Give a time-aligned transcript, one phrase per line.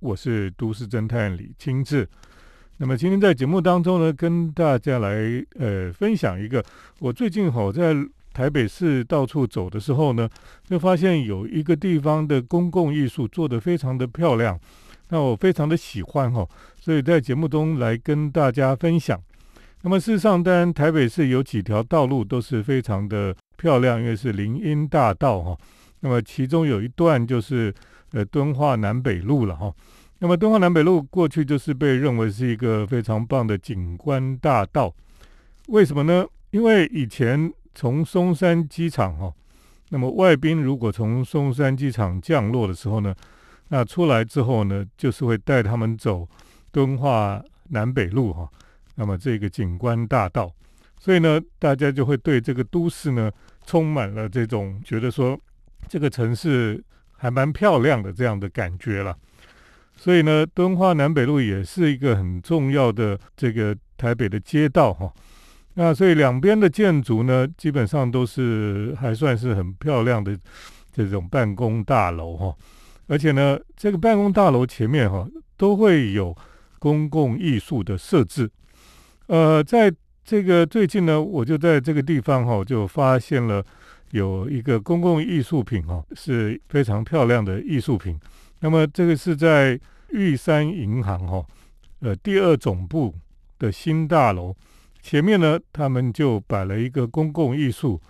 [0.00, 2.08] 我是都市侦探李清志。
[2.78, 6.64] 那么今天在节目当中呢，跟大家来呃分享一个
[6.98, 7.94] 我最近哈在
[8.32, 10.28] 台北市到处走的时候呢，
[10.64, 14.58] 就发现有一个地方的公共艺术做得非常的漂亮，
[15.10, 16.48] 那我非常的喜欢哈，
[16.80, 19.20] 所以在节目中来跟大家分享。
[19.82, 25.58] 那么事实上，当然台北市有几条道路都是非常的漂亮，因为是林荫大道哈。
[26.00, 27.74] 那么其中有一段就是
[28.12, 29.72] 呃敦化南北路了哈。
[30.18, 34.94] 那么敦化南北路过去就是被认为是一个非常棒的景观大道，
[35.68, 36.26] 为什么呢？
[36.50, 39.32] 因为以前从松山机场哈，
[39.88, 43.14] 那么外宾如果从松山机场降落的时候呢，
[43.68, 46.28] 那出来之后呢，就是会带他们走
[46.70, 48.50] 敦化南北路哈，
[48.96, 50.52] 那么这个景观大道，
[50.98, 53.30] 所以呢，大家就会对这个都市呢
[53.64, 55.38] 充满了这种觉得说
[55.88, 56.82] 这个城市
[57.20, 59.14] 还蛮漂亮的这样的感觉了。
[59.94, 65.12] 所以呢，敦化南北路也是一个很重要的这个台北的街道哈。
[65.74, 70.36] 那所以两边的建筑呢，基本上都是还算是很漂亮的
[70.90, 72.56] 这种办公大楼哈。
[73.06, 76.34] 而且呢，这个办公大楼前面哈都会有
[76.78, 78.50] 公共艺术的设置。
[79.26, 79.92] 呃，在
[80.24, 83.62] 这个最近呢，我就在这个地方哈就发现了
[84.10, 88.18] 有一个公共艺术品哦，是非常漂亮的艺术品。
[88.60, 89.78] 那么这个是在
[90.10, 91.46] 玉山银行哈，
[92.00, 93.14] 呃，第二总部
[93.58, 94.54] 的新大楼
[95.00, 98.00] 前面呢，他们就摆了一个公共艺术，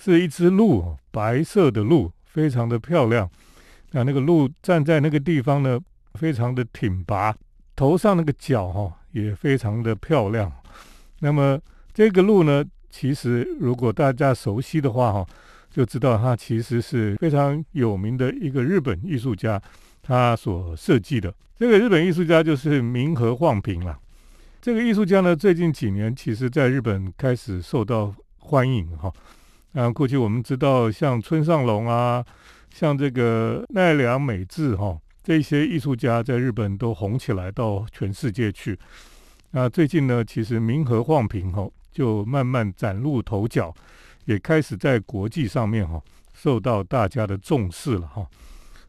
[0.00, 3.30] 是一只鹿，白色的鹿，非常的漂亮。
[3.92, 5.78] 那那个鹿站在那个地方呢，
[6.14, 7.36] 非常的挺拔，
[7.76, 10.50] 头上那个角哈也非常的漂亮。
[11.20, 11.60] 那么
[11.92, 15.26] 这个鹿呢，其实如果大家熟悉的话哈，
[15.70, 19.60] 就知道他其实是非常有名的一个日本艺术家。
[20.02, 23.98] 他所设计的这个日本艺术家就是明和晃平了。
[24.60, 29.12] 这个艺术家呢，最近几年其实在日本开始受到欢迎哈。
[29.72, 32.22] 啊，过去我们知道像村上隆啊，
[32.70, 38.78] 像这个奈良美智哈，这些艺术家在日本都红起来到全世界去。
[39.52, 43.74] 那最近呢，其实明和晃平哈就慢慢崭露头角，
[44.24, 48.26] 也开始在国际上面哈受到大家的重视了哈。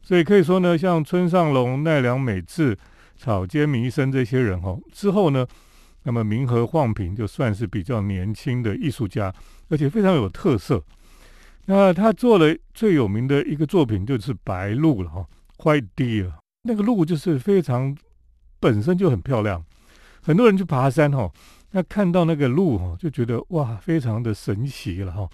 [0.02, 2.76] 所以可以说呢，像村上隆、奈良美智、
[3.16, 5.46] 草间弥生这些人哈，之后呢，
[6.02, 9.32] 那么明和晃平就算是比较年轻的艺术家，
[9.68, 10.82] 而且非常有特色。
[11.66, 15.26] 那他做了最有名的一个作品就是白鹿了哈
[15.58, 16.30] ，White Deer。
[16.64, 17.96] 那个鹿就是非常
[18.60, 19.64] 本身就很漂亮，
[20.20, 21.30] 很多人去爬山哈，
[21.74, 25.28] 那看到那个鹿哈，就觉得哇，非常的神奇了哈。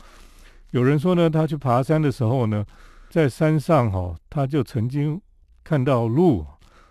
[0.73, 2.67] 有人说呢，他去爬山的时候呢。
[3.11, 5.21] 在山上哈，他就曾经
[5.65, 6.47] 看到鹿，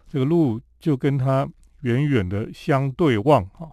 [0.06, 1.48] 这个鹿就跟他
[1.84, 3.72] 远远的相对望哈，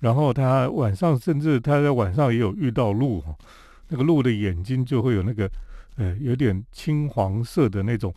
[0.00, 3.34] 然后他晚上甚至他在晚上也有遇到鹿哈，
[3.88, 5.50] 那个鹿的眼睛就会有那个
[5.96, 8.12] 呃有点青黄色的那种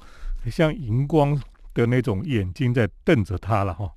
[0.52, 1.42] 像荧光
[1.74, 3.90] 的那种眼睛在瞪着他了哈。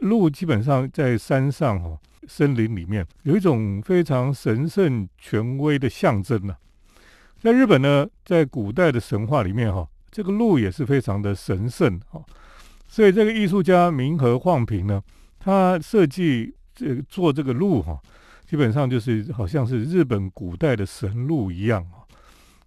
[0.00, 6.56] 鹿基本上在山上哈，森林里面有一种非常神圣权威的象征呢。
[7.40, 12.22] 在日本呢，在古代的神话里面，哈，这个鹿也是非常的神圣，哈，
[12.86, 15.02] 所以这个艺术家明和晃平呢，
[15.40, 18.00] 他设计这个做这个鹿，哈，
[18.46, 22.06] 基本上就是好像是日本古代的神鹿一样，哈，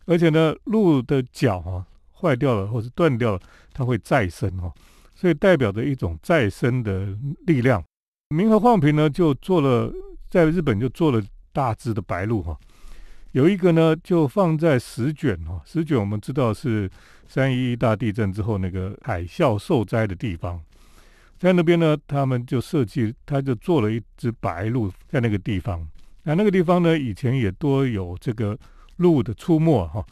[0.05, 3.39] 而且呢，鹿的脚哈坏掉了或是断掉了，
[3.73, 4.73] 它会再生，哈，
[5.15, 7.81] 所以代表着一种再生的力量。
[8.29, 9.93] 明和晃平呢，就做了
[10.29, 11.21] 在日本就做了
[11.53, 12.57] 大致的白鹿，哈。
[13.33, 16.89] 有一个呢，就放在石卷哈，石卷我们知道是
[17.27, 20.59] 三一一大地震之后那个海啸受灾的地方，
[21.37, 25.87] 在那边呢，他们就设计，他就做了一只白鹿在那个地方。
[26.23, 28.57] 那那个地方呢，以前也多有这个
[28.95, 30.03] 鹿的出没哈，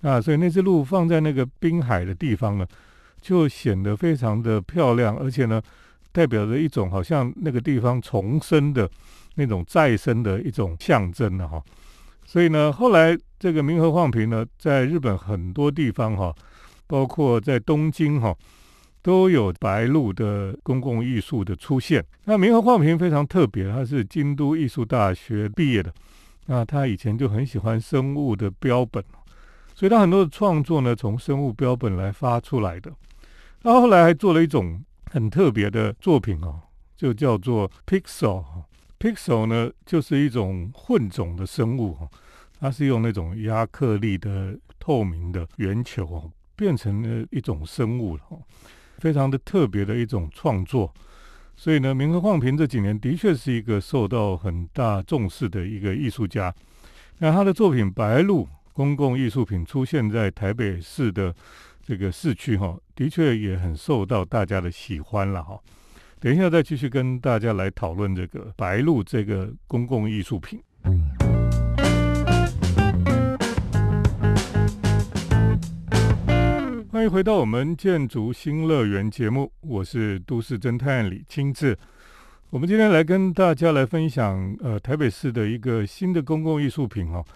[0.00, 2.66] 啊，所以那只鹿放在那个滨海的地方呢，
[3.20, 5.60] 就显得非常的漂亮，而且呢，
[6.12, 8.90] 代表着一种好像那个地方重生的
[9.34, 11.62] 那种再生的一种象征了哈。
[12.24, 16.34] 所以呢，后来这个明和晃平呢，在日本很多地方哈，
[16.86, 18.36] 包括在东京哈，
[19.02, 22.04] 都有白鹿的公共艺术的出现。
[22.24, 25.92] 那明和晃平非常特别，他是京都艺术大学毕业的，
[26.46, 29.02] 那他以前就很喜欢生物的标本，
[29.74, 32.92] 所以他很多的创作呢，从生物标本来发出来的。
[33.62, 34.80] 那后来还做了一种
[35.12, 36.60] 很特别的作品哦，
[36.96, 38.44] 就叫做 Pixel。
[39.00, 42.08] Pixel 呢，就是一种混种的生物哈，
[42.60, 48.22] 它是用那种亚克力的透明的圆球，变成了一种生物了。
[48.98, 50.94] 非常的特别的一种创作。
[51.56, 56.54] 所以呢，明和晃平这几年的确是一个受到很大重视的一个艺术家。
[57.18, 61.34] 那他的作品《白鹭》公共艺术品出现在台北市的
[61.90, 65.58] 这个市区哈，的确也很受到大家的喜欢了哈。
[66.20, 70.62] 等一下再继续跟大家来讨论这个《白鹿》这个公共艺术品。
[76.92, 81.76] 欢迎回到我们建筑新乐园节目，我是都市侦探李清志。
[82.50, 87.26] 我们今天来跟大家来分享，呃，台北市的一个新的公共艺术品哦。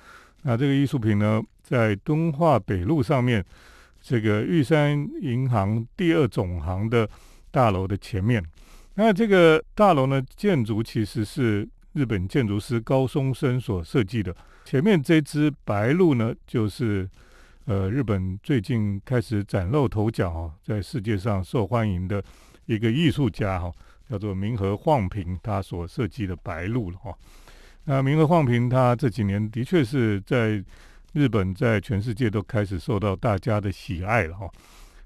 [0.43, 3.45] 那这个艺术品呢，在敦化北路上面，
[4.05, 7.09] 这个玉山银行第二总行的
[7.51, 8.45] 大楼的前面。
[8.97, 14.37] 那这个大楼呢，建筑其实是日本建筑师高松生所设计的。
[14.67, 17.09] 前面这只白鹭呢，就是。
[17.67, 22.23] 呃，日本最近开始崭露头角哦，在世界上受欢迎的
[22.67, 23.73] 一个艺术家哈，
[24.07, 27.17] 叫做明和晃平，他所设计的白鹭了哈。
[27.85, 30.63] 那明和晃平他这几年的确是在
[31.15, 34.47] 日本，在全世界都开始受到大家的喜爱了哈。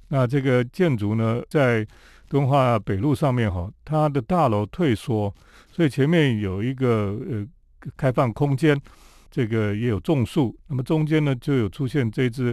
[0.09, 1.87] 那这个建筑呢，在
[2.29, 5.33] 敦化北路上面哈，它的大楼退缩，
[5.71, 7.47] 所以前面有一个呃
[7.97, 8.77] 开放空间。
[9.31, 12.53] 这个也有种树，那么中间呢就有出现这只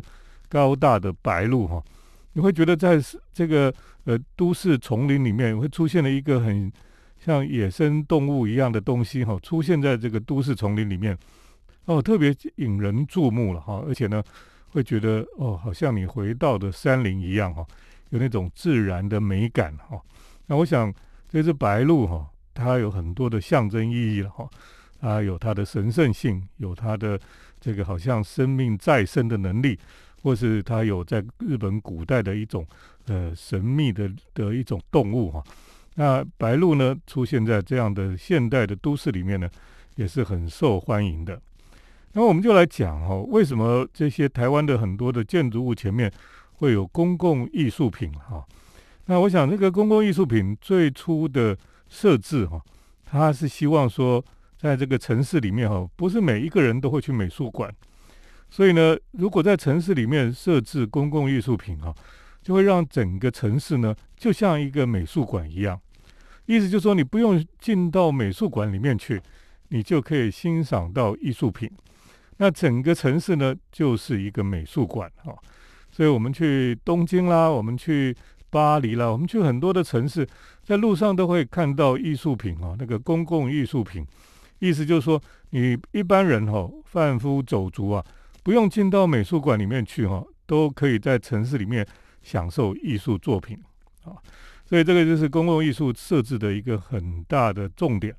[0.50, 1.82] 高大的白鹭哈，
[2.34, 3.00] 你会觉得在
[3.34, 3.74] 这个
[4.04, 6.70] 呃都市丛林里面会出现了一个很
[7.18, 11.18] 像野生动物一样的东西哈，出现在这个都市丛林里面
[11.86, 14.24] 哦，特别引人注目了哈，而且呢
[14.70, 17.66] 会觉得哦，好像你回到的山林一样哈，
[18.10, 20.02] 有那种自然的美感哈。
[20.48, 20.94] 那我想
[21.30, 24.50] 这只白鹭哈，它有很多的象征意义了哈。
[25.00, 27.20] 它有它的神圣性，有它的
[27.60, 29.78] 这个好像生命再生的能力，
[30.24, 32.66] 或是它有在日本古代的一种
[33.06, 35.44] 呃神秘的的一种动物哈。
[35.94, 39.48] 那白鹭呢出现在这样的现代的都市里面呢，
[39.96, 41.40] 也是很受欢迎的。
[42.16, 46.12] 那我们就来讲哈，为什么这些台湾的很多的建筑物前面
[46.54, 48.44] 会有公共艺术品哈？
[49.06, 51.56] 那我想这个公共艺术品最初的
[51.88, 52.60] 设置哈，
[53.06, 54.26] 它是希望说。
[54.58, 57.72] 在这个城市里面哈，不是每一个人都会去美术馆，
[58.50, 61.94] 所以呢，如果在城市里面设置公共艺术品哈，
[62.42, 65.80] 就会让整个城市呢，就像一个美术馆一样。
[66.48, 69.22] 意思就是说，你不用进到美术馆里面去，
[69.68, 71.70] 你就可以欣赏到艺术品。
[72.38, 75.36] 那整个城市呢，就是一个美术馆哈。
[75.92, 78.16] 所以我们去东京啦，我们去
[78.50, 80.28] 巴黎啦，我们去很多的城市，
[80.64, 84.06] 在路上都会看到艺术品啊，那个公共艺术品。
[84.60, 88.06] 意思就是说，你一般人哈，贩夫走卒啊，
[88.44, 91.86] 不用进到美术馆里面去哈，都可以在城市里面
[92.22, 93.58] 享受艺术作品
[94.04, 94.16] 啊。
[94.66, 98.16] 所以这个就是公共艺术设置的一个很大的重点。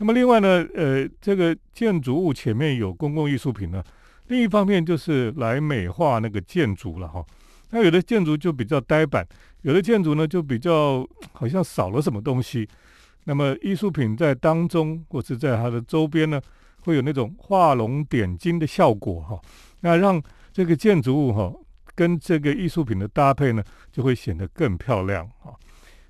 [0.00, 3.84] 那么另外呢，呃，这个建筑物前面有公共艺术品呢，
[4.28, 7.22] 另一方面就是来美化那个建筑了哈。
[7.68, 9.24] 那有的建筑就比较呆板，
[9.60, 12.66] 有的建筑呢就比较好像少了什么东西。
[13.24, 16.40] 那么艺术品在当中，或是在它的周边呢，
[16.84, 19.38] 会有那种画龙点睛的效果哈。
[19.80, 20.20] 那让
[20.50, 21.52] 这个建筑物哈，
[21.94, 23.62] 跟这个艺术品的搭配呢，
[23.92, 25.54] 就会显得更漂亮哈。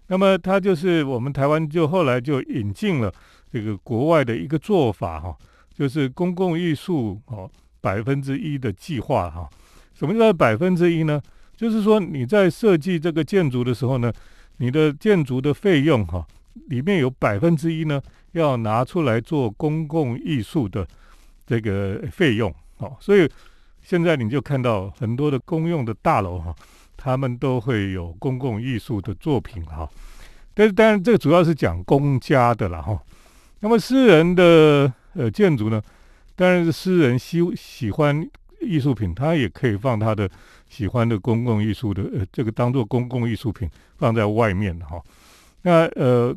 [0.06, 3.12] 那么它就是我们台湾就后来就引进了
[3.52, 5.36] 这个国外的一个做法哈，
[5.74, 9.48] 就是公共艺术哦百分之一的计划哈。
[9.94, 11.20] 什么叫百分之一呢？
[11.56, 14.12] 就是说你在设计这个建筑的时候呢，
[14.58, 16.26] 你的建筑的费用哈。
[16.66, 18.02] 里面有百分之一呢，
[18.32, 20.86] 要拿出来做公共艺术的
[21.46, 23.28] 这个费用，哦，所以
[23.80, 26.54] 现在你就看到很多的公用的大楼哈，
[26.96, 29.88] 他们都会有公共艺术的作品哈。
[30.52, 33.00] 但是当然这个主要是讲公家的了哈。
[33.60, 35.80] 那么私人的呃建筑呢，
[36.34, 38.28] 当然是私人喜喜欢
[38.60, 40.28] 艺术品，他也可以放他的
[40.68, 45.00] 喜欢的公共艺术的呃这个当做公共艺术品放在外面哈。
[45.62, 46.34] 那呃，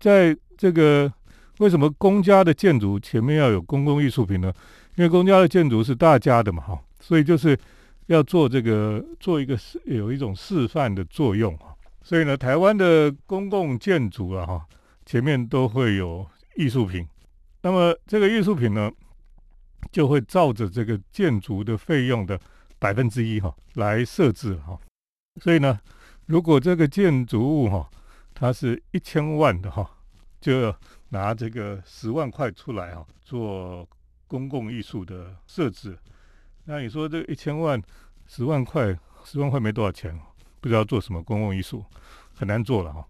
[0.00, 1.12] 在这个
[1.58, 4.52] 为什么公家的建筑前面要有公共艺术品呢？
[4.96, 7.58] 因为公家的建筑是大家的嘛，哈，所以就是
[8.06, 11.74] 要做这个做一个示有一种示范的作用哈。
[12.02, 14.62] 所以呢，台湾的公共建筑啊，哈，
[15.04, 16.24] 前面都会有
[16.56, 17.06] 艺术品。
[17.62, 18.90] 那么这个艺术品呢，
[19.90, 22.38] 就会照着这个建筑的费用的
[22.78, 24.78] 百分之一哈来设置哈。
[25.40, 25.80] 所以呢，
[26.26, 27.90] 如果这个建筑物哈，
[28.34, 29.90] 它是一千万的哈，
[30.40, 33.88] 就要拿这个十万块出来哈，做
[34.26, 35.98] 公共艺术的设置。
[36.64, 37.82] 那你说这一千万
[38.26, 40.18] 十万块，十万块没多少钱，
[40.60, 41.84] 不知道做什么公共艺术。
[42.36, 43.06] 很难做了哈。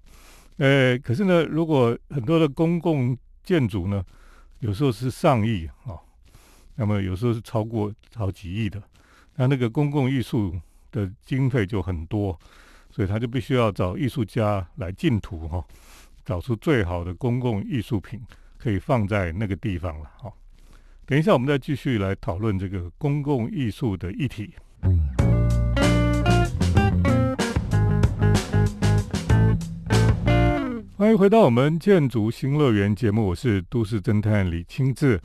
[0.59, 4.05] 呃，可是呢，如果很多的公共建筑呢，
[4.61, 6.01] 有时候是上亿啊，
[6.77, 8.83] 那么有时候是超过好几亿的，
[9.37, 10.59] 那那个公共艺术
[10.91, 12.39] 的经费就很多，
[12.91, 15.65] 所以他就必须要找艺术家来竞图哈，
[16.25, 18.21] 找出最好的公共艺术品
[18.57, 20.33] 可以放在那个地方了哈。
[21.07, 24.55] 等一下，我们再继续来讨论这个公共艺术的议题。
[30.97, 35.21] 欢迎回到我们建筑新乐园节目，我是都市侦探李清志。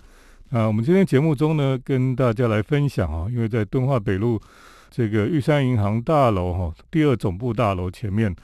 [0.50, 4.42] 啊，我们今天节目中呢，跟大家来分享啊，因为在敦化北路
[4.90, 8.36] 这个玉山银行大楼哈第二总部大楼前面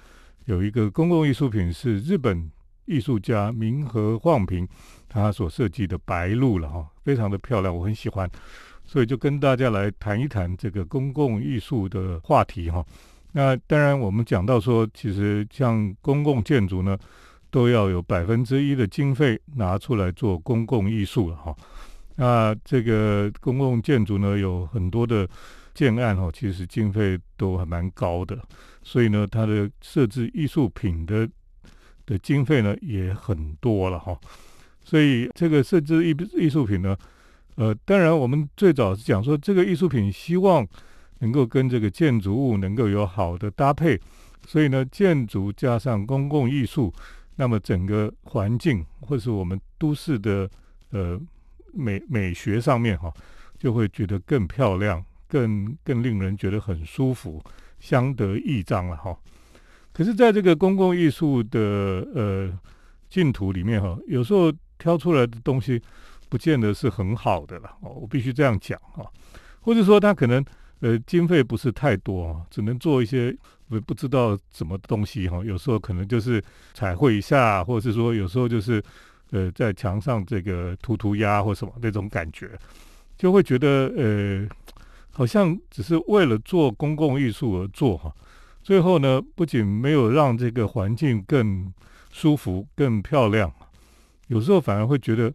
[0.45, 2.47] 有一个公共艺术品，是日本
[2.85, 4.67] 艺术家明和晃平
[5.09, 8.29] 他所设计的白鹭了哈，非常的漂亮，我很喜欢，
[8.83, 12.85] 所以就跟大家来谈一谈这个公共艺术的话题哈。
[13.35, 16.97] 那当然，我们讲到说，其实像公共建筑呢。
[17.51, 21.55] 都要有百分之一的经费拿出来做公共艺术了哈。
[22.17, 25.25] 那这个公共建筑呢，有很多的
[25.73, 28.37] 建案哈，其实经费都还蛮高的，
[28.83, 31.29] 所以呢，它的设置艺术品的
[32.05, 34.19] 的经费呢也很多了哈。
[34.83, 36.97] 所以这个设置艺艺术品呢，
[37.55, 40.67] 呃，当然我们最早是讲说，这个艺术品希望
[41.25, 43.99] 能够跟这个建筑物能够有好的搭配，
[44.45, 46.93] 所以呢，建筑加上公共艺术。
[47.37, 50.49] 那么整个环境，或是我们都市的
[50.91, 51.19] 呃
[51.73, 53.11] 美美学上面哈，
[53.57, 57.43] 就会觉得更漂亮，更更令人觉得很舒服，
[57.79, 59.17] 相得益彰了哈。
[59.91, 61.59] 可是，在这个公共艺术的
[62.15, 62.57] 呃
[63.09, 65.81] 净土里面哈，有时候挑出来的东西，
[66.29, 67.89] 不见得是很好的了哦。
[67.89, 69.05] 我必须这样讲哈，
[69.59, 70.41] 或者说它可能
[70.85, 73.35] 呃经费不是太多啊，只能做一些。
[73.67, 76.39] 不不知道什么东西哈，有时候可能就是
[76.75, 78.79] 彩绘一下，或者是说有时候就是
[79.31, 82.51] 呃在墙上这个涂涂鸦或什么那种感觉，
[83.17, 84.47] 就会觉得呃
[85.09, 88.13] 好像只是为了做公共艺术而做哈。
[88.61, 91.73] 最后呢，不仅没有让这个环境更
[92.11, 93.51] 舒服、更漂亮，
[94.27, 95.33] 有时候反而会觉得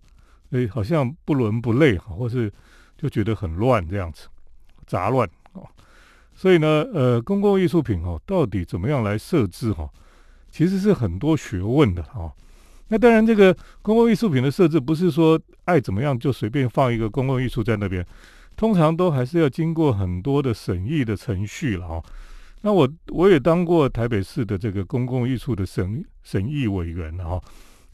[0.53, 2.49] 哎好像不伦不类哈，或是
[2.97, 4.29] 就觉得很乱这样子，
[4.87, 5.29] 杂乱。
[6.41, 9.87] 所以呢，呃，公共艺术品哦，到底怎么样来设置哈，
[10.51, 12.33] 其实是很多学问的哈。
[12.89, 18.03] 那当然，这个公共艺术品的设置不是说爱怎么样就随便放一个公共艺术在那边，
[18.57, 22.03] 通常都还是要经过很多的审议的程序了哈。
[22.63, 27.39] 那我我也当过台北市的这个公共艺术的审审议委员哈，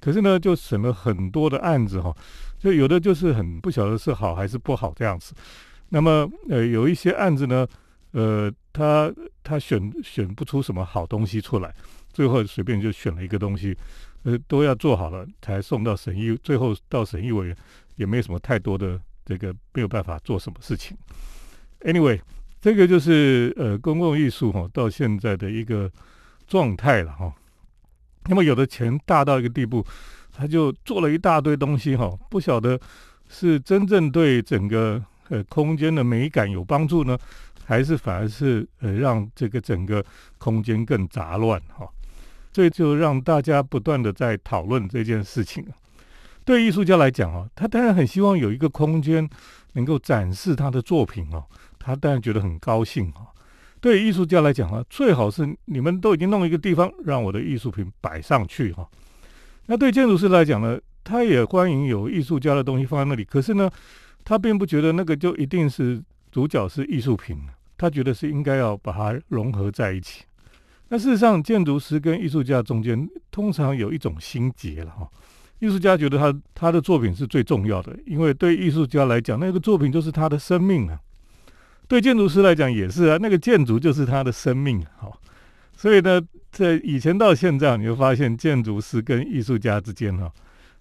[0.01, 2.15] 可是呢，就审了很多的案子哈，
[2.61, 5.35] 就有的就是很不晓得是好还是不好这样子。
[5.89, 7.67] 那么呃，有一些案子呢。
[8.17, 11.75] 呃，他他选选不出什么好东西出来，
[12.15, 13.77] 最后随便就选了一个东西，
[14.23, 17.57] 呃，都要做好了才送到审议，最后到审议委员
[17.97, 20.97] 也没什么太多的这个没有办法做什么事情。
[21.81, 22.19] Anyway，
[22.59, 25.93] 这个就是呃公共艺术哈到现在的一个
[26.47, 27.31] 状态了哈。
[28.25, 29.85] 那么有的钱大到一个地步，
[30.33, 32.81] 他就做了一大堆东西哈，不晓得
[33.29, 37.19] 是真正对整个呃空间的美感有帮助呢？
[37.67, 40.03] 还是反而是呃让这个整个
[40.39, 41.87] 空间更杂乱哈，
[42.53, 45.67] 所以就让大家不断的在讨论这件事情。
[46.45, 49.29] 对艺术家来讲啊，他当然很希望有一个空间
[49.73, 51.45] 能够展示他的作品哦，
[51.77, 53.35] 他当然觉得很高兴啊。
[53.81, 58.89] 对艺术家来讲啊，最好是你们都已经弄一个地方让我的艺术品摆上去哈。
[59.67, 63.69] 那对建筑师来讲呢，他也欢迎有艺术家的东西放在那里，可是呢，
[64.25, 67.37] 他并不觉得那个就一定是主角是艺术品。
[67.77, 70.25] 他觉得是应该要把它融合在一起。
[70.89, 75.09] 那事实上，建筑师跟艺术家中间通常有一种心结了哈。
[75.59, 81.01] 艺术家觉得他他的作品是最重要的，因为对艺术家来讲，那个作品就是他的生命啊。
[81.89, 85.11] 对建筑师来讲也是啊，那个建筑就是他的生命哈。
[85.77, 86.21] 所以呢，
[86.53, 90.31] 在以前到现在，你会发现建筑师跟艺术家之间哈，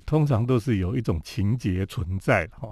[0.05, 2.71] 通常都是有一种情结存在的哈。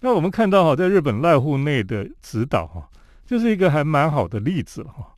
[0.00, 2.88] 那我们看到哈，在日本濑户内的指导哈。
[3.30, 5.14] 就是一个还蛮好的例子了哈，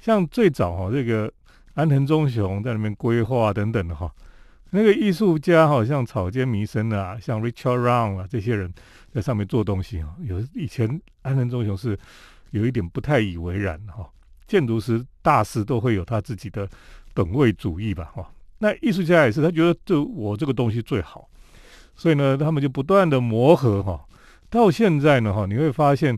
[0.00, 1.28] 像最早哈这个
[1.74, 4.08] 安藤忠雄在里面规划等等的哈，
[4.70, 8.72] 那个艺术家好像草间弥生啊，像 Richard Round 啊这些人
[9.12, 10.88] 在上面做东西哈，有以前
[11.22, 11.98] 安藤忠雄是
[12.52, 14.08] 有一点不太以为然哈，
[14.46, 16.68] 建筑师大师都会有他自己的
[17.12, 21.28] 本位主义吧哈，那艺术家也是他觉得就我这个东西最好，
[21.96, 24.00] 所以呢他们就不断的磨合哈，
[24.48, 26.16] 到现在呢哈你会发现。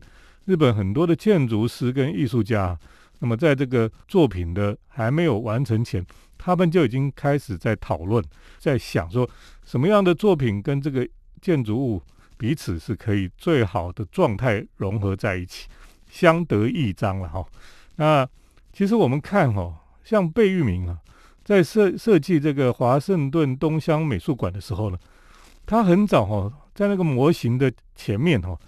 [0.51, 2.77] 日本很多的建筑师跟艺术家
[3.19, 6.05] 那么在这个作品的还没有完成前，
[6.37, 8.21] 他们就已经开始在讨论，
[8.57, 9.29] 在想说
[9.63, 11.07] 什么样的作品跟这个
[11.41, 12.01] 建筑物
[12.35, 15.69] 彼此是可以最好的状态融合在一起，
[16.09, 17.45] 相得益彰了哈。
[17.95, 18.27] 那
[18.73, 20.97] 其实我们看哦，像贝聿铭啊，
[21.45, 24.97] 在设设计这个华盛顿东乡美术馆的时候呢，
[25.65, 28.59] 他很早哈，在那个模型的前面哈，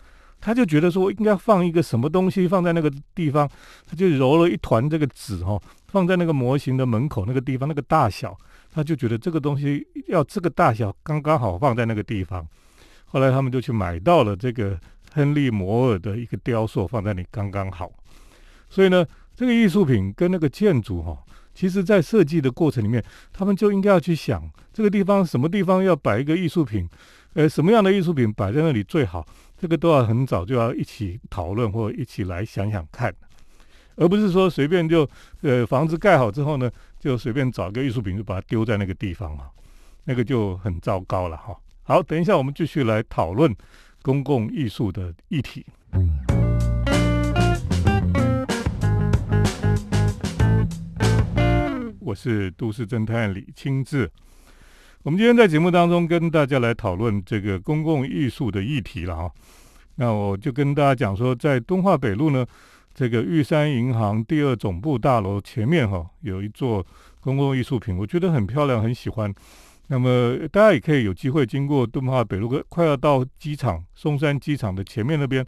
[0.45, 3.50] 他就觉得说应该放一个什么东西放在那个地方，
[3.88, 5.57] 他就揉了一团这个纸哈，
[5.88, 8.38] 放在那个模型的门口那个地方那个大小，
[8.69, 12.45] 他就觉得这个东西要这个大小刚刚好放在那个地方。
[13.05, 14.77] 后来他们就去买到了这个
[15.13, 17.89] 亨利摩尔的一个雕塑，放在那里刚刚好。
[18.69, 21.17] 所以呢，这个艺术品跟那个建筑哈，
[21.53, 26.89] 其实在设计的过程里面，他们就应该要去想这个地方什么地方要摆一个艺术品，
[27.33, 29.25] 呃，什么样的艺术品摆在那里最好，
[29.57, 33.13] 这个都要很早就要一起讨论或一起来想想看，
[33.95, 35.10] 而不是说随便就
[35.41, 36.69] 呃房子盖好之后呢，
[37.00, 39.50] 就随便找个艺术品就把它丢在那个地方啊，
[40.03, 41.55] 那个就很糟糕了哈。
[41.83, 43.55] 好，等一下我们继续来讨论
[44.01, 45.65] 公共艺术的议题。
[52.00, 54.12] 我是都市侦探李清志。
[55.03, 59.29] 我们今天在节目当中跟大家来讨论这个公共艺术的议题了哈。
[59.95, 62.45] 那我就跟大家讲说，在敦化北路呢，
[62.93, 66.86] 这个玉山银行第二总部大楼前面哈，有一座
[67.19, 69.33] 公共艺术品，我觉得很漂亮，很喜欢。
[69.88, 75.45] 那么大家也可以有机会经过敦化北路，快要到机场松山机场的前面那边，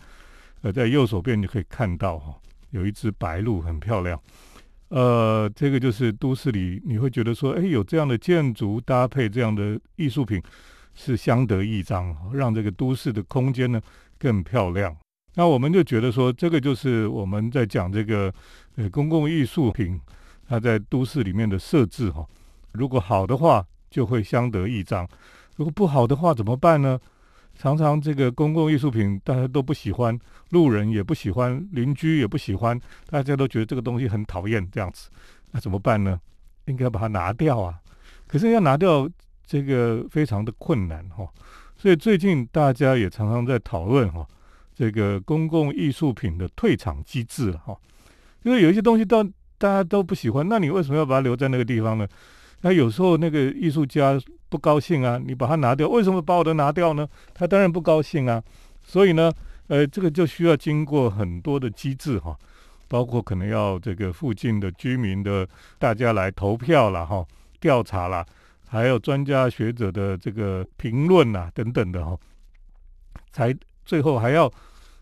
[0.64, 2.36] 呃，在右手边就可以看到哈，
[2.72, 4.20] 有一只白鹭，很漂亮。
[4.90, 10.42] 呃，这个就是都市里你会觉得说，哎，有这样的建筑搭配这样的艺术品，
[10.94, 13.82] 是相得益彰，让这个都市的空间呢
[14.20, 14.96] 更漂亮。
[15.34, 18.34] 那我们就觉得说，这个就是我们在讲这个
[18.76, 20.00] 呃公共艺术品，
[20.48, 22.26] 它在都市里面的设置哈，
[22.72, 25.06] 如果好的话，就会相得益彰；
[25.58, 27.00] 如果不好的话，怎么办呢？
[27.58, 30.18] 常常这个公共艺术品大家都不喜欢，
[30.50, 35.10] 路人也不喜欢，邻居也不喜欢，大家都觉得这个东西很讨厌，这样子，
[35.52, 36.20] 那怎么办呢？
[36.66, 37.80] 应该把它拿掉啊！
[38.28, 39.10] 可是要拿掉
[39.46, 41.28] 这个非常的困难哈，
[41.78, 44.28] 所以最近大家也常常在讨论哈，
[44.74, 47.78] 这个公共艺术品的退场机制了哈，
[48.44, 49.24] 因为有一些东西到
[49.58, 52.08] 大家都不喜欢，那你为什么要把它留在那个地方呢？
[52.62, 54.20] 那有时候那个艺术家。
[54.48, 55.20] 不高兴啊！
[55.22, 57.06] 你把它拿掉，为什么把我的拿掉呢？
[57.34, 58.42] 他当然不高兴啊！
[58.84, 59.30] 所以呢，
[59.68, 62.38] 呃，这个就需要经过很多的机制哈，
[62.88, 65.46] 包括可能要这个附近的居民的
[65.78, 67.26] 大家来投票了哈，
[67.60, 68.26] 调查了，
[68.68, 72.18] 还有专家学者的这个评论呐等等的哈，
[73.32, 74.50] 才最后还要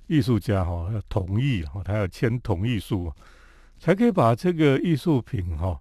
[0.07, 3.11] 艺术家哈要同意哈，他要签同意书，
[3.77, 5.79] 才可以把这个艺术品哈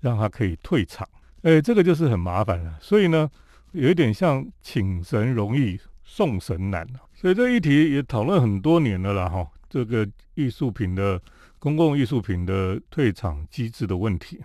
[0.00, 1.08] 让他可以退场。
[1.42, 3.30] 哎，这个就是很麻烦了，所以呢，
[3.72, 11.20] 有一点像请神容易送神难所以这一题也讨论很多年了啦，哈，这个艺术品的
[11.58, 14.40] 公共艺术品的退场机制的问题，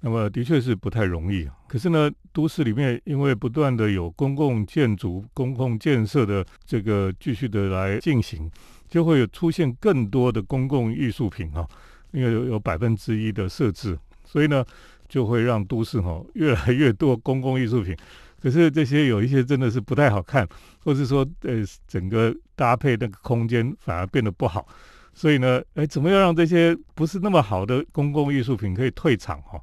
[0.00, 1.48] 那么的确是不太容易。
[1.66, 8.50] 可是呢，都市里面因为不断的有公共建筑、公共建设的这个继续的来进行，
[8.88, 11.66] 就会有出现更多的公共艺术品哈，
[12.10, 13.98] 因为有有百分之一的设置，
[14.32, 14.64] 所以呢。
[15.12, 17.94] 就会让都市哈越来越多公共艺术品，
[18.40, 20.48] 可是这些有一些真的是不太好看，
[20.82, 24.66] 或是说呃整个搭配那个空间反而变得不好，
[25.12, 29.60] 所以呢，哎，怎么样让这些不是那么好的公共艺术品可以退场哈？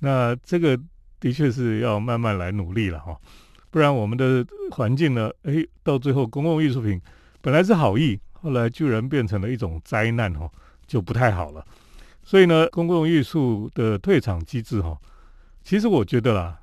[0.00, 0.76] 那这个
[1.20, 3.16] 的确是要慢慢来努力了哈，
[3.70, 7.00] 不然我们的环境呢，哎，到最后公共艺术品
[7.40, 10.50] 本来是好意，后来居然变成了一种灾难哈，
[10.84, 11.64] 就不太好了。
[12.22, 14.96] 所以呢，公共艺术的退场机制哈，
[15.64, 16.60] 其实我觉得啦，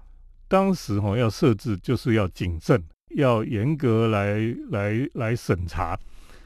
[0.47, 2.81] 当时哈要设置就是要谨慎，
[3.15, 5.99] 要严格来来来审查，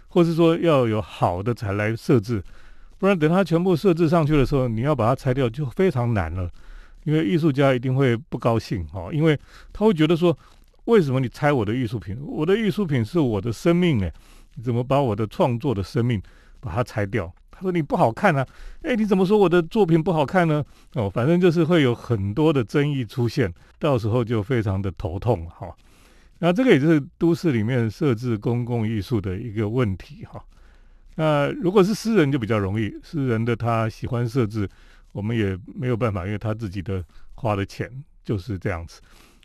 [0.08, 2.44] 或是说要有好的才来设置，
[2.98, 6.50] 不然等它全部设置上去的时候，你要把它拆掉就非常难了，
[7.04, 9.40] 因为艺术家一定会不高兴哈，因为
[9.72, 10.36] 他会觉得说，
[10.86, 12.18] 为什么你拆我的艺术品？
[12.22, 14.12] 我的艺术品是我的生命哎，
[14.56, 16.20] 你怎么把我的创作的生命
[16.60, 17.32] 把它拆掉？
[17.62, 18.46] 说你不好看啊？
[18.82, 20.64] 哎，你怎么说我的作品不好看呢？
[20.96, 25.74] 哦，反正就是会有很多的争议出现，到时候就非常的头痛哈。
[26.40, 30.44] 那这个也就是都市里面设置公共艺术的一个问题哈。
[31.16, 34.68] 那如果是私人就比较容易，私人的他喜欢设置，
[35.12, 37.04] 我们也没有办法，因为他自己的
[37.36, 37.92] 花的钱
[38.24, 39.02] 就是这样子。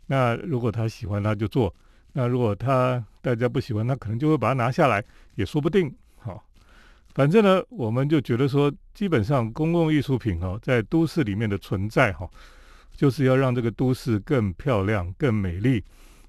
[0.07, 1.71] 那如果他喜欢，他就做；
[2.13, 5.03] 那如果他大家不喜欢，他可能就会把它拿下来，
[5.35, 5.93] 也说不定。
[7.17, 12.29] 反正呢，我们就觉得说，基本上公共艺术品哦，在都市里面的存在哈，
[12.95, 15.83] 就是要让这个都市更漂亮、更美丽，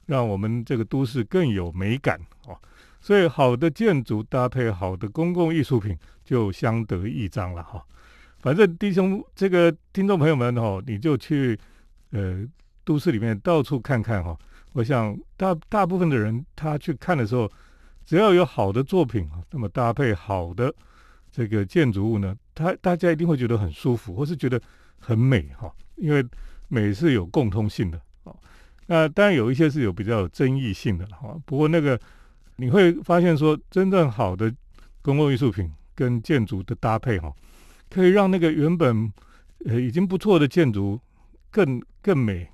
[0.07, 2.59] 让我们这个都市更有美感哦。
[3.03, 7.85] 所以，好的建筑搭配好的公共艺术品，就相得益彰了哈。
[8.39, 11.61] 反正弟兄这个听众朋友们哈，你就去
[12.13, 12.49] 呃
[12.85, 14.35] 都市里面到处看看哈。
[14.73, 17.47] 我想大大部分的人他去看的时候，
[18.09, 20.75] 只要有好的作品那么搭配好的
[21.31, 24.59] 这个建筑物呢，他大家一定会觉得很舒服，或是觉得
[24.99, 25.71] 很美哈。
[25.97, 26.25] 因为
[26.69, 28.35] 美是有共通性的哦。
[28.87, 31.37] 那当然有一些是有比较有争议性的哈。
[31.45, 32.01] 不过那个。
[32.61, 34.53] 你会发现说，真正好的
[35.01, 37.33] 公共艺术品跟建筑的搭配，哈，
[37.89, 39.13] 可以让那个原本
[39.65, 41.01] 呃已经不错的建筑
[41.53, 42.51] 更更美、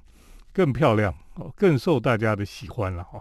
[0.52, 3.18] 更漂亮哦，更受大家的喜欢了哈。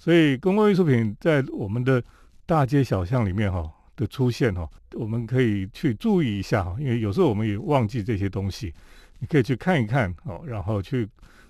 [0.00, 2.02] 所以公共艺术品在我们的
[2.46, 8.72] 大街小巷里面哈的出现哈，我们可以去注意一下哈，因为有时候我们也忘记这些东西，
[9.18, 11.06] 你可以去看一看哦，然后去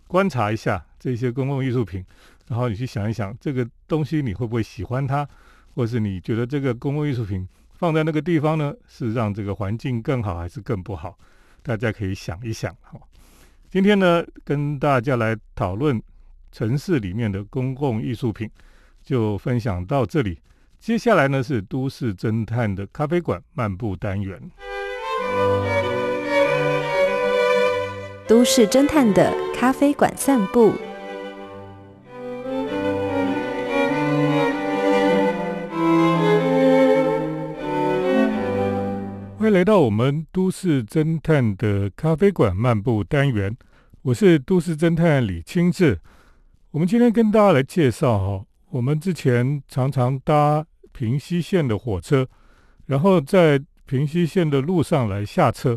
[0.08, 2.04] 观察一下这些公共艺术品。
[2.48, 5.24] 然后你去想一想，这个东西你会不会喜欢它，
[5.76, 11.16] 或是你觉得这个公共艺术品放在那个地方呢，是让这个环境更好还是更不好？
[11.62, 12.98] 大家可以想一想哈。
[13.70, 16.02] 今天呢，跟大家来讨论
[16.52, 18.50] 城市里面的公共艺术品，
[19.02, 20.38] 就分享到这里。
[20.78, 24.50] 接下来呢是都市侦探的咖啡馆漫步单元。
[28.26, 30.72] 都市侦探的咖啡馆散步。
[39.36, 43.56] 欢迎来到我们都市侦探的咖啡馆漫步单元，
[44.02, 45.98] 我是都市侦探李清志。
[46.72, 52.24] 我们今天跟大家来介绍哈，我们之前常常搭平西线的火车，
[52.87, 55.76] 然后在平西线的路上来下车。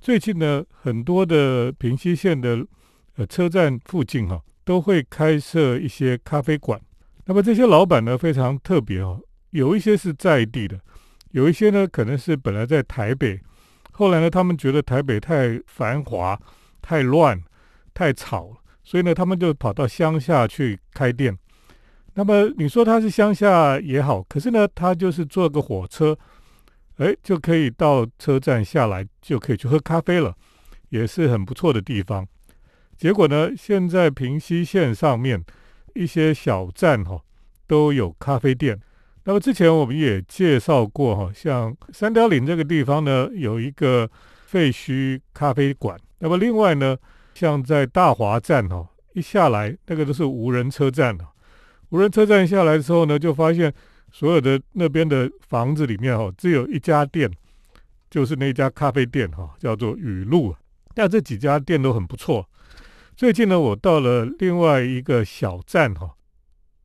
[0.00, 2.66] 最近呢，很多的平西线的
[3.16, 6.80] 呃车站附近哈，都会开设一些咖啡馆。
[7.26, 10.80] 那么这些老板呢，非常特别哦，有一些是在地的。
[11.32, 13.38] 有一些呢，可能是本来在台北，
[13.92, 16.40] 后来呢，他们觉得台北太繁华、
[16.80, 17.38] 太乱、
[17.92, 21.36] 太吵了，所以呢，他们就跑到乡下去开店。
[22.14, 26.16] 那么你说他是乡下也好，可是呢，他就是坐个火车，
[26.98, 30.32] 哎，就可以到车站下来，就可以去喝咖啡了，
[30.90, 32.24] 也是很不错的地方。
[32.96, 35.42] 结果呢，现在平西线上面
[35.94, 37.20] 一些小站哈，
[37.66, 38.80] 都有咖啡店。
[39.24, 44.08] 那么之前我们也介绍过哈，像三貂岭这个地方呢，有一个
[44.46, 45.98] 废墟咖啡馆。
[46.20, 46.96] 那么另外呢，
[47.34, 51.28] 像在大华站哈，一下来那个都是无人车站了。
[51.90, 53.72] 无人车站下来之后呢，就发现
[54.10, 57.30] 所有的那边的房子里面哈，只有一家店，
[58.10, 60.54] 就是那家咖啡店哈，叫做雨露。
[60.94, 62.48] 那这几家店都很不错。
[63.16, 66.14] 最近呢，我到了另外一个小站哈。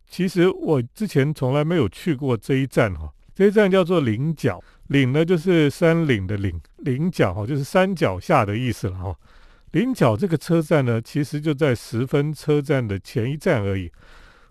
[0.07, 9.15] 其实我之前从来没有去过这一站哈，这一站叫做岭角，岭呢就是山岭的岭，岭角哈就是山脚下的意思了哈。
[9.71, 13.91] 菱角这个车站呢，其实就在十分车站的前一站而已，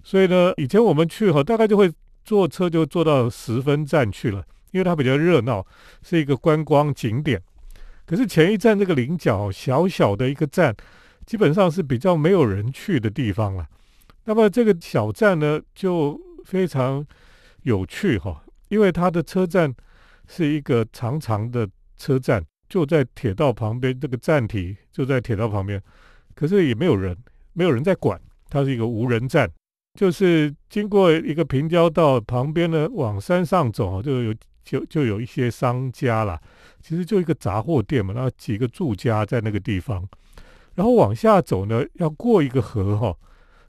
[0.04, 1.92] 所以呢，以前我们去哈，大概就会
[2.24, 5.66] 坐车就坐到十分站去了，因为它比较热闹，
[6.02, 7.42] 是一个观光景点。
[8.06, 10.74] 可是前一站这个菱角小小的一个站，
[11.26, 13.66] 基本上是比较没有人去的地方了。
[14.24, 17.04] 那么这个小站呢，就非常
[17.64, 19.74] 有趣哈，因为它的车站
[20.26, 25.82] 是一个长长的车站，就在铁道旁边，这个站体就在铁道旁边，
[26.34, 27.16] 可是也没有人，
[27.52, 29.50] 没有人在管，它是一个无人站，
[29.94, 36.40] 就是经过一个平交道旁边呢，往山上走，就有就就有一些商家啦，
[36.80, 40.06] 其实就一个杂货店嘛，然后几个住家在那个地方，
[40.74, 43.16] 然后往下走呢，要过一个河哈。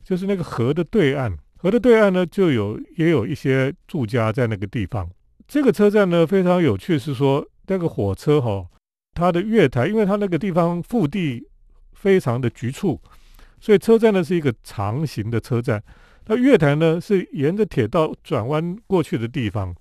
[0.02, 5.08] 就是那个河的对岸，河的对岸呢，就有也有一些住家在那个地方。
[5.48, 8.66] 这个车站呢非常有趣，是说那个火车哈，
[9.20, 11.46] 它的月台，因为它那个地方腹地
[11.94, 13.00] 非常的局促，
[13.60, 15.84] 所以车站呢是一个长形的车站。
[16.28, 19.76] 那月台呢是沿着铁道转弯过去的地方，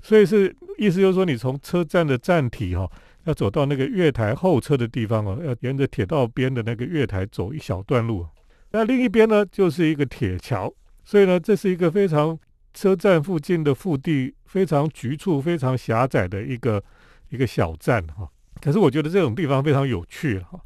[0.00, 2.88] 所以是意思就是说，你从车站的站体哈，
[3.24, 8.26] 要走到那个月台候车的地方哦，要沿着铁道边的那个月台走一小段路。
[8.70, 10.72] 那另一边呢，就是一个铁桥，
[11.04, 12.38] 所以呢，这是一个非常
[12.74, 16.84] 车站附近的腹地非常局促、非常狭窄的一个
[17.30, 18.28] 一个小站哈。
[18.60, 20.60] 可是我觉得这种地方非常有趣哈。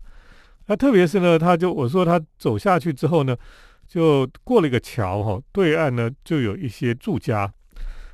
[0.67, 3.37] 那特别是呢，他就我说他走下去之后呢，
[3.87, 7.53] 就过了一个桥哈，对岸呢就有一些住家。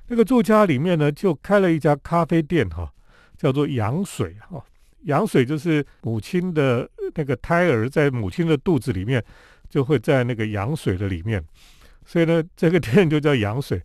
[0.09, 2.91] 那个住家里面呢，就开了一家咖啡店哈，
[3.37, 4.65] 叫做羊水哈。
[5.03, 9.23] 羊水就是母亲的那个胎儿在母亲的肚子里面，
[9.69, 11.43] 就会在那个羊水的里面，
[12.05, 13.81] 所以呢，这个店就叫羊水，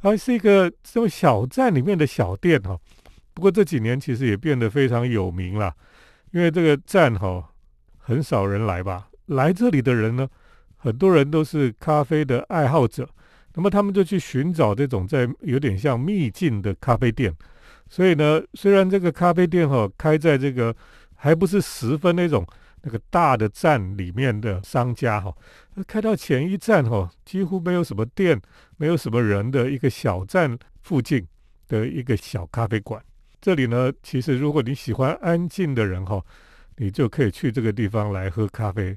[0.00, 2.78] 啊，是一个这种小站里面的小店哈。
[3.34, 5.74] 不过这几年其实也变得非常有名了，
[6.30, 7.50] 因为这个站哈
[7.98, 10.28] 很少人来吧，来这里的人呢，
[10.76, 13.08] 很多人都是咖啡的爱好者，
[13.54, 17.34] 那么他们就去寻找这种在有点像秘境的咖啡店。
[17.88, 20.74] 所以呢，虽然这个咖啡店哈开在这个
[21.16, 22.46] 还不是十分那种
[22.82, 25.34] 那个大的站里面的商家哈，
[25.86, 28.40] 开到前一站哈几乎没有什么店，
[28.76, 31.26] 没有什么人的一个小站附近
[31.66, 33.02] 的一个小咖啡馆。
[33.44, 36.18] 这里呢，其实如果你喜欢安静的人哈，
[36.78, 38.96] 你就可以去这个地方来喝咖啡。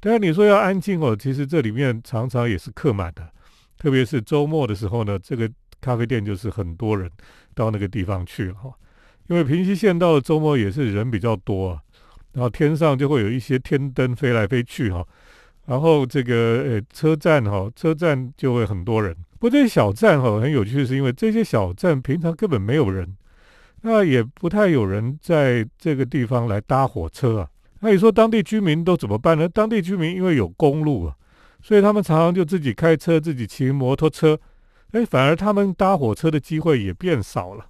[0.00, 3.30] 当然你说要安静哦，其实这里面常常也是客满的，
[3.78, 5.48] 特别是周末的时候呢，这个
[5.80, 7.08] 咖啡店就是很多人
[7.54, 8.72] 到那个地方去了哈。
[9.28, 11.80] 因为平西线到了周末也是人比较多啊，
[12.32, 15.06] 然后天上就会有一些天灯飞来飞去哈，
[15.66, 19.14] 然后这个呃车站哈，车站就会很多人。
[19.38, 23.16] 不过这些小站哈很有趣，是因为这些小站平常根本没有人。
[23.82, 27.48] 那也不太有人在这个地方来搭火车啊。
[27.80, 29.48] 那你说当地居民都怎么办呢？
[29.48, 31.14] 当地居民因为有公路啊，
[31.62, 34.38] 所以他们常常就自己开车、自己骑摩托车。
[34.92, 37.66] 哎，反而他们搭火车的机会也变少了。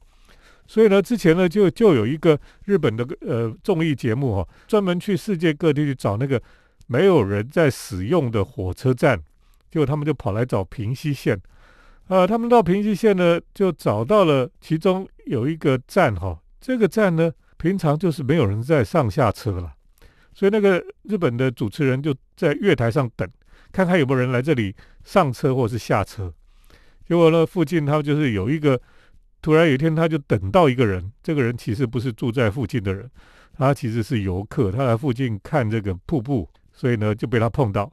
[0.67, 6.41] 所以呢，之前呢就就有一个日本的呃综艺节目哈，专门去世界各地去找那个
[6.87, 9.19] 没有人在使用的火车站，
[9.71, 11.41] 结果他们就跑来找平西线。
[12.09, 19.73] 啊，他们到平西线呢，就找到了其中有一个站哈，这个站呢，平常就是没有人在上下车了，
[20.33, 23.29] 所以那个日本的主持人就在月台上等，
[23.73, 26.33] 看看有没有人来这里上车或是下车。
[27.09, 28.81] 结果呢，附近他就是有一个，
[29.43, 33.11] 突然有一天他就等到一个人，这个人其实不是住在附近的人，
[33.53, 37.91] 他其实是游客，他来附近看这个瀑布，所以呢就被他碰到。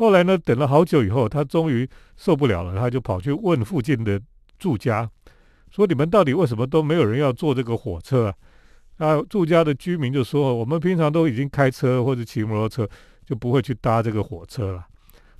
[0.00, 1.86] 后来呢，等了好久以后，他终于
[2.16, 4.18] 受不了了，他就跑去问附近的
[4.58, 5.06] 住家，
[5.70, 8.34] 说：“你们到底为什么都没有人要坐这个火车啊？”
[8.96, 12.88] 那住家的居民就说：“我们平常都已经开车或者骑摩托车，
[13.26, 14.86] 就不会去搭这个火车了。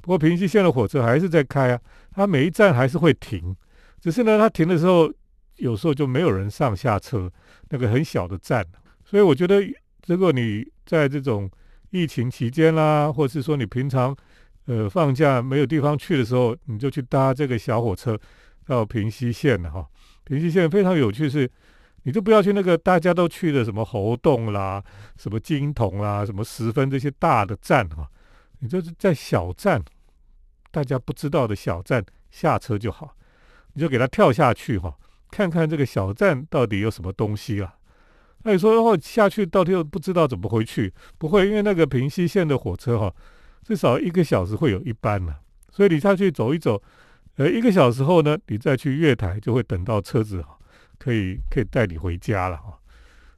[0.02, 1.80] 不过平西线的火车还是在开啊，
[2.12, 3.56] 它每一站还是会停，
[3.98, 5.10] 只是呢，它停的时候
[5.56, 7.32] 有时候就没有人上下车，
[7.70, 8.62] 那个很小的站。
[9.06, 9.62] 所以我觉得，
[10.06, 11.50] 如果你在这种
[11.88, 14.14] 疫情期间啦，或是说你平常，
[14.66, 18.18] 呃，放假没有地方去的时候，你就去搭这个小火车
[18.66, 19.84] 到平西线了哈。
[20.22, 21.50] 平西线非常有趣，是
[22.04, 24.82] 你就不要去那个大家都去的什么猴洞啦、
[25.16, 28.08] 什么金铜啦、什么十分这些大的站哈，
[28.60, 29.82] 你就是在小站，
[30.70, 33.16] 大家不知道的小站下车就好，
[33.72, 34.94] 你就给他跳下去哈，
[35.30, 37.74] 看看这个小站到底有什么东西啊。
[38.44, 40.94] 那你说的话，下去到底又不知道怎么回去？
[41.18, 43.12] 不会，因为那个平西线的火车哈。
[43.62, 45.36] 至少一个小时会有一班呢，
[45.70, 46.82] 所以你下去走一走，
[47.36, 50.58] 呃，一个小时后呢，你再去月台就会等到车子哈，
[50.98, 52.78] 可以可以带你回家了哈。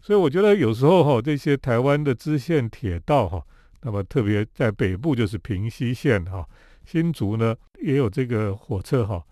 [0.01, 3.45] 所以我觉得有时候哈，这些台湾的支线铁道哈，
[3.83, 6.49] 那么特别在北部就是平西线哈，
[6.85, 9.23] 新竹呢也有这个火车哈，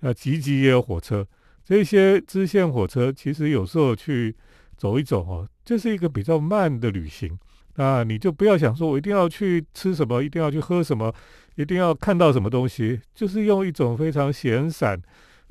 [0.00, 1.26] 那集集也有火车，
[1.64, 4.34] 这些支线火车其实有时候去
[4.76, 7.38] 走一走哈，这是一个比较慢的旅行。
[7.76, 11.14] 那你就不要想说，我一定要去吃什么，一定要去喝什么，
[11.56, 15.00] 一定要看到什么东西，就是用一种非常闲散、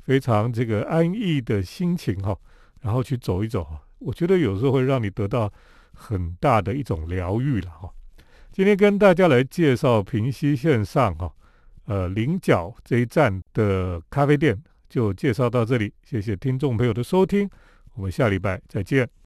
[0.04, 2.36] 非常这个安逸的心情哈，
[2.82, 5.52] 然后去走一走哈我觉得有时候会让你得到
[5.94, 7.88] 很大的一种疗愈了哈。
[8.52, 11.32] 今天跟大家来介绍平西线上哈，
[11.84, 17.48] 呃，菱角这一站的咖啡店，就介绍到这里，谢谢听众朋友的收听，
[17.94, 19.25] 我们下礼拜再见。